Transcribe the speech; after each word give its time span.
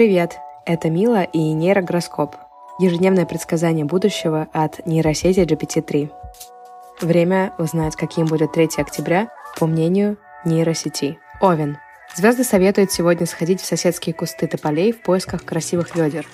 Привет! 0.00 0.38
Это 0.64 0.88
Мила 0.88 1.24
и 1.24 1.38
нейрогороскоп. 1.52 2.34
Ежедневное 2.78 3.26
предсказание 3.26 3.84
будущего 3.84 4.48
от 4.54 4.86
нейросети 4.86 5.40
GPT-3. 5.40 6.10
Время 7.02 7.52
узнать, 7.58 7.96
каким 7.96 8.24
будет 8.24 8.52
3 8.52 8.70
октября, 8.78 9.28
по 9.58 9.66
мнению 9.66 10.16
нейросети. 10.46 11.18
Овен. 11.42 11.76
Звезды 12.16 12.44
советуют 12.44 12.90
сегодня 12.90 13.26
сходить 13.26 13.60
в 13.60 13.66
соседские 13.66 14.14
кусты 14.14 14.46
тополей 14.46 14.92
в 14.92 15.02
поисках 15.02 15.44
красивых 15.44 15.94
ведер. 15.94 16.26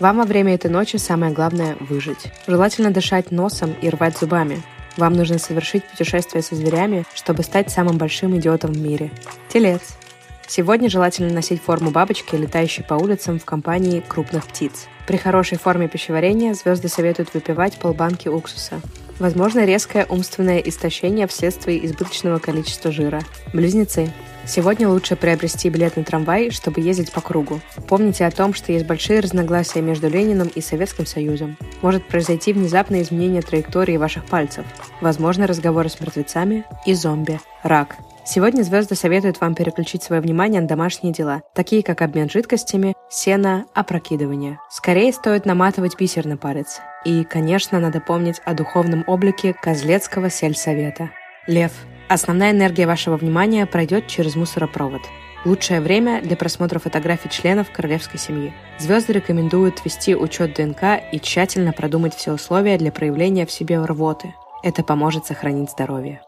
Вам 0.00 0.16
во 0.16 0.24
время 0.24 0.52
этой 0.52 0.72
ночи 0.72 0.96
самое 0.96 1.32
главное– 1.32 1.76
выжить. 1.78 2.32
Желательно 2.48 2.90
дышать 2.90 3.30
носом 3.30 3.76
и 3.80 3.90
рвать 3.90 4.18
зубами. 4.18 4.60
Вам 4.96 5.12
нужно 5.12 5.38
совершить 5.38 5.84
путешествие 5.84 6.42
со 6.42 6.56
зверями, 6.56 7.04
чтобы 7.14 7.44
стать 7.44 7.70
самым 7.70 7.96
большим 7.96 8.36
идиотом 8.36 8.72
в 8.72 8.78
мире. 8.78 9.12
Телец. 9.50 9.98
Сегодня 10.46 10.88
желательно 10.88 11.32
носить 11.32 11.62
форму 11.62 11.90
бабочки, 11.90 12.36
летающей 12.36 12.84
по 12.84 12.94
улицам 12.94 13.38
в 13.38 13.44
компании 13.44 14.02
крупных 14.06 14.46
птиц. 14.46 14.86
При 15.06 15.16
хорошей 15.16 15.58
форме 15.58 15.88
пищеварения 15.88 16.54
звезды 16.54 16.88
советуют 16.88 17.34
выпивать 17.34 17.78
полбанки 17.78 18.28
уксуса. 18.28 18.80
Возможно 19.18 19.64
резкое 19.64 20.06
умственное 20.08 20.58
истощение 20.58 21.26
вследствие 21.26 21.84
избыточного 21.86 22.38
количества 22.38 22.90
жира. 22.90 23.22
Близнецы. 23.52 24.12
Сегодня 24.46 24.88
лучше 24.88 25.16
приобрести 25.16 25.70
билет 25.70 25.96
на 25.96 26.04
трамвай, 26.04 26.50
чтобы 26.50 26.80
ездить 26.80 27.12
по 27.12 27.20
кругу. 27.20 27.60
Помните 27.88 28.26
о 28.26 28.30
том, 28.30 28.52
что 28.52 28.72
есть 28.72 28.86
большие 28.86 29.20
разногласия 29.20 29.80
между 29.80 30.08
Лениным 30.08 30.48
и 30.48 30.60
Советским 30.60 31.06
Союзом. 31.06 31.56
Может 31.80 32.06
произойти 32.06 32.52
внезапное 32.52 33.02
изменение 33.02 33.40
траектории 33.40 33.96
ваших 33.96 34.24
пальцев. 34.26 34.66
Возможно 35.00 35.46
разговоры 35.46 35.88
с 35.88 36.00
мертвецами 36.00 36.64
и 36.84 36.92
зомби. 36.92 37.40
Рак. 37.62 37.96
Сегодня 38.26 38.62
звезды 38.62 38.94
советуют 38.94 39.38
вам 39.42 39.54
переключить 39.54 40.02
свое 40.02 40.22
внимание 40.22 40.62
на 40.62 40.66
домашние 40.66 41.12
дела, 41.12 41.42
такие 41.54 41.82
как 41.82 42.00
обмен 42.00 42.30
жидкостями, 42.30 42.94
сено, 43.10 43.66
опрокидывание. 43.74 44.58
Скорее 44.70 45.12
стоит 45.12 45.44
наматывать 45.44 45.98
бисер 45.98 46.24
на 46.24 46.38
палец. 46.38 46.80
И, 47.04 47.24
конечно, 47.24 47.78
надо 47.80 48.00
помнить 48.00 48.40
о 48.46 48.54
духовном 48.54 49.04
облике 49.06 49.52
Козлецкого 49.52 50.30
сельсовета. 50.30 51.10
Лев. 51.46 51.72
Основная 52.08 52.52
энергия 52.52 52.86
вашего 52.86 53.18
внимания 53.18 53.66
пройдет 53.66 54.06
через 54.06 54.36
мусоропровод. 54.36 55.02
Лучшее 55.44 55.82
время 55.82 56.22
для 56.22 56.36
просмотра 56.36 56.78
фотографий 56.78 57.28
членов 57.28 57.70
королевской 57.70 58.18
семьи. 58.18 58.54
Звезды 58.78 59.12
рекомендуют 59.12 59.84
вести 59.84 60.16
учет 60.16 60.54
ДНК 60.54 61.02
и 61.12 61.20
тщательно 61.20 61.72
продумать 61.72 62.14
все 62.14 62.32
условия 62.32 62.78
для 62.78 62.90
проявления 62.90 63.44
в 63.44 63.52
себе 63.52 63.78
рвоты. 63.84 64.34
Это 64.62 64.82
поможет 64.82 65.26
сохранить 65.26 65.70
здоровье. 65.70 66.22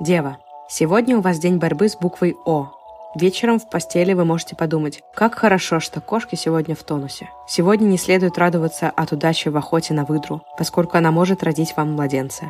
Дева. 0.00 0.38
Сегодня 0.68 1.18
у 1.18 1.20
вас 1.20 1.38
день 1.38 1.58
борьбы 1.58 1.90
с 1.90 1.96
буквой 1.96 2.36
О. 2.46 2.72
Вечером 3.14 3.60
в 3.60 3.68
постели 3.68 4.14
вы 4.14 4.24
можете 4.24 4.56
подумать, 4.56 5.02
как 5.14 5.34
хорошо, 5.34 5.78
что 5.78 6.00
кошки 6.00 6.36
сегодня 6.36 6.74
в 6.74 6.82
тонусе. 6.82 7.28
Сегодня 7.46 7.84
не 7.84 7.98
следует 7.98 8.38
радоваться 8.38 8.88
от 8.88 9.12
удачи 9.12 9.48
в 9.48 9.56
охоте 9.58 9.92
на 9.92 10.04
выдру, 10.04 10.42
поскольку 10.56 10.96
она 10.96 11.10
может 11.10 11.42
родить 11.42 11.74
вам 11.76 11.92
младенца. 11.92 12.46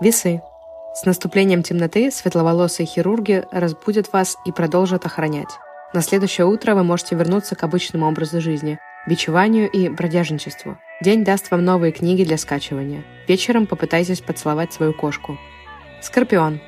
Весы. 0.00 0.40
С 0.94 1.04
наступлением 1.04 1.64
темноты 1.64 2.10
светловолосые 2.12 2.86
хирурги 2.86 3.44
разбудят 3.50 4.12
вас 4.12 4.36
и 4.46 4.52
продолжат 4.52 5.04
охранять. 5.04 5.58
На 5.92 6.00
следующее 6.00 6.46
утро 6.46 6.76
вы 6.76 6.84
можете 6.84 7.16
вернуться 7.16 7.56
к 7.56 7.64
обычному 7.64 8.06
образу 8.06 8.40
жизни, 8.40 8.78
бичеванию 9.06 9.68
и 9.68 9.88
бродяжничеству. 9.88 10.78
День 11.02 11.24
даст 11.24 11.50
вам 11.50 11.64
новые 11.64 11.92
книги 11.92 12.24
для 12.24 12.38
скачивания. 12.38 13.04
Вечером 13.26 13.66
попытайтесь 13.66 14.20
поцеловать 14.20 14.72
свою 14.72 14.94
кошку. 14.94 15.36
Скорпион. 16.00 16.60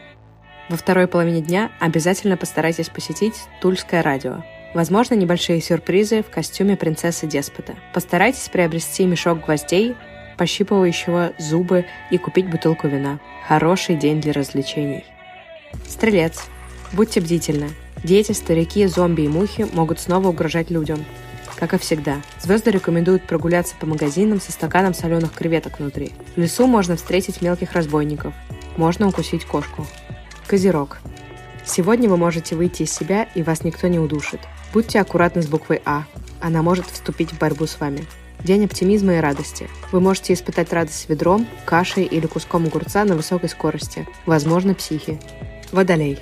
Во 0.70 0.76
второй 0.76 1.08
половине 1.08 1.40
дня 1.40 1.72
обязательно 1.80 2.36
постарайтесь 2.36 2.88
посетить 2.88 3.34
Тульское 3.60 4.04
радио. 4.04 4.44
Возможно, 4.72 5.14
небольшие 5.14 5.60
сюрпризы 5.60 6.22
в 6.22 6.30
костюме 6.30 6.77
принцессы-деспота. 6.77 7.74
Постарайтесь 7.92 8.48
приобрести 8.48 9.04
мешок 9.04 9.45
гвоздей, 9.45 9.96
пощипывающего 10.39 11.33
зубы 11.39 11.86
и 12.12 12.18
купить 12.18 12.48
бутылку 12.48 12.86
вина. 12.86 13.18
Хороший 13.48 13.96
день 13.96 14.20
для 14.20 14.33
развлечений. 14.33 15.05
Стрелец. 15.89 16.45
Будьте 16.92 17.20
бдительны. 17.20 17.70
Дети, 18.05 18.30
старики, 18.30 18.86
зомби 18.86 19.22
и 19.22 19.28
мухи 19.28 19.66
могут 19.72 19.98
снова 19.98 20.28
угрожать 20.28 20.70
людям. 20.70 21.05
Как 21.56 21.74
и 21.74 21.78
всегда, 21.78 22.22
звезды 22.40 22.70
рекомендуют 22.70 23.24
прогуляться 23.24 23.74
по 23.74 23.86
магазинам 23.86 24.40
со 24.40 24.52
стаканом 24.52 24.95
соленых 24.95 25.33
креветок 25.33 25.80
внутри. 25.80 26.12
В 26.36 26.40
лесу 26.40 26.68
можно 26.68 26.95
встретить 26.95 27.42
мелких 27.42 27.72
разбойников. 27.72 28.33
Можно 28.77 29.08
укусить 29.08 29.45
кошку. 29.45 29.84
Козерог. 30.50 30.98
Сегодня 31.64 32.08
вы 32.08 32.16
можете 32.16 32.56
выйти 32.56 32.83
из 32.83 32.92
себя, 32.92 33.28
и 33.36 33.42
вас 33.44 33.62
никто 33.62 33.86
не 33.86 34.00
удушит. 34.00 34.40
Будьте 34.72 34.98
аккуратны 34.98 35.42
с 35.42 35.46
буквой 35.46 35.80
А. 35.84 36.06
Она 36.40 36.61
может 36.61 36.86
вступить 36.86 37.30
в 37.30 37.38
борьбу 37.38 37.68
с 37.68 37.78
вами. 37.78 38.05
День 38.42 38.64
оптимизма 38.64 39.14
и 39.14 39.20
радости. 39.20 39.68
Вы 39.92 40.00
можете 40.00 40.33
испытать 40.33 40.72
радость 40.72 41.08
ведром, 41.08 41.46
кашей 41.64 42.02
или 42.02 42.27
куском 42.27 42.66
огурца 42.66 43.05
на 43.05 43.14
высокой 43.14 43.48
скорости. 43.48 44.08
Возможно, 44.27 44.74
психи. 44.74 45.20
Водолей. 45.70 46.18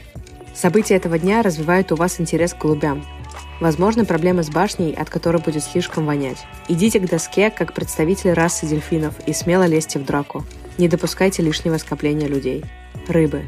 События 0.55 0.97
этого 0.97 1.19
дня 1.19 1.41
развивают 1.41 1.91
у 1.93 1.97
вас 1.97 2.21
интерес 2.21 2.53
к 2.53 2.59
голубям. 2.59 3.07
Возможно, 3.61 4.05
проблемы 4.05 4.43
с 4.43 4.51
башней, 4.51 4.93
от 4.93 5.09
которой 5.09 5.41
будет 5.41 5.65
слишком 5.65 6.05
вонять. 6.05 6.45
Идите 6.69 7.01
к 7.01 7.09
доске, 7.09 7.49
как 7.51 7.73
представитель 7.73 8.35
расы 8.35 8.67
дельфинов, 8.67 9.15
и 9.27 9.33
смело 9.33 9.67
лезьте 9.67 9.99
в 9.99 10.05
драку. 10.05 10.45
Не 10.77 10.87
допускайте 10.87 11.43
лишнего 11.43 11.79
скопления 11.79 12.29
людей. 12.29 12.67
Рыбы. 13.09 13.47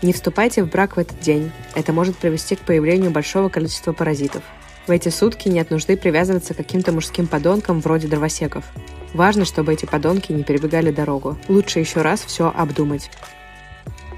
Не 0.00 0.12
вступайте 0.12 0.62
в 0.62 0.70
брак 0.70 0.96
в 0.96 1.00
этот 1.00 1.18
день. 1.18 1.50
Это 1.74 1.92
может 1.92 2.16
привести 2.16 2.54
к 2.54 2.60
появлению 2.60 3.10
большого 3.10 3.48
количества 3.48 3.92
паразитов. 3.92 4.42
В 4.86 4.90
эти 4.90 5.08
сутки 5.08 5.48
нет 5.48 5.70
нужды 5.70 5.96
привязываться 5.96 6.54
к 6.54 6.58
каким-то 6.58 6.92
мужским 6.92 7.26
подонкам 7.26 7.80
вроде 7.80 8.06
дровосеков. 8.06 8.64
Важно, 9.12 9.44
чтобы 9.44 9.72
эти 9.72 9.86
подонки 9.86 10.32
не 10.32 10.44
перебегали 10.44 10.92
дорогу. 10.92 11.36
Лучше 11.48 11.80
еще 11.80 12.02
раз 12.02 12.20
все 12.20 12.52
обдумать. 12.54 13.10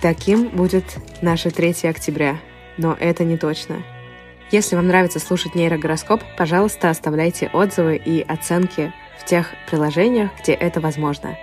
Таким 0.03 0.49
будет 0.49 0.85
наше 1.23 1.51
3 1.51 1.89
октября. 1.89 2.39
Но 2.77 2.97
это 2.99 3.25
не 3.25 3.37
точно. 3.37 3.83
Если 4.51 4.77
вам 4.77 4.89
нравится 4.89 5.19
слушать 5.19 5.55
нейрогороскоп, 5.55 6.23
пожалуйста, 6.37 6.91
оставляйте 6.91 7.49
отзывы 7.53 7.97
и 7.97 8.21
оценки 8.21 8.93
в 9.19 9.25
тех 9.25 9.49
приложениях, 9.69 10.31
где 10.43 10.53
это 10.53 10.81
возможно. 10.81 11.37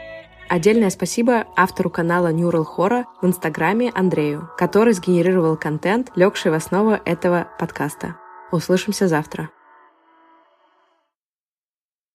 Отдельное 0.49 0.89
спасибо 0.89 1.45
автору 1.57 1.89
канала 1.89 2.31
Neural 2.31 2.65
Horror 2.65 3.03
в 3.21 3.25
Инстаграме 3.25 3.91
Андрею, 3.93 4.49
который 4.57 4.93
сгенерировал 4.93 5.57
контент, 5.57 6.11
легший 6.15 6.51
в 6.51 6.53
основу 6.53 6.91
этого 6.91 7.47
подкаста. 7.59 8.15
Услышимся 8.51 9.07
завтра. 9.09 9.49